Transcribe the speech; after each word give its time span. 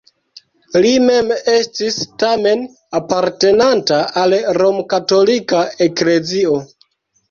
Li 0.85 0.93
mem 1.03 1.29
estis 1.57 1.99
tamen 2.25 2.65
apartenanta 3.03 4.03
al 4.27 4.37
romkatolika 4.63 5.67
eklezio. 5.91 6.63